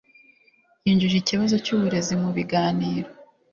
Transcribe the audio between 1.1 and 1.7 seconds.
ikibazo